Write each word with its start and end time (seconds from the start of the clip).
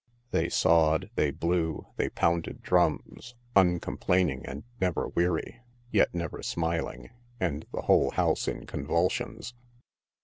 They 0.31 0.49
sawed, 0.49 1.11
they 1.13 1.29
blew, 1.29 1.85
they 1.97 2.09
pounded 2.09 2.63
drums, 2.63 3.35
uncomplaining 3.55 4.43
and 4.47 4.63
never 4.79 5.09
weary, 5.09 5.61
yet 5.91 6.11
never 6.11 6.41
smiling, 6.41 7.11
and 7.39 7.67
the 7.71 7.83
whole 7.83 8.09
house 8.09 8.47
in 8.47 8.65
convulsions. 8.65 9.53